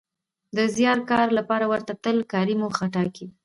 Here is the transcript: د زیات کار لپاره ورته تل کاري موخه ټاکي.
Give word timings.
د 0.57 0.59
زیات 0.75 0.99
کار 1.11 1.27
لپاره 1.37 1.65
ورته 1.71 1.93
تل 2.03 2.17
کاري 2.33 2.55
موخه 2.61 2.85
ټاکي. 2.93 3.25